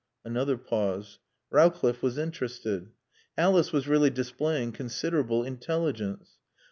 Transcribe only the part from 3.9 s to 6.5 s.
displaying considerable intelligence.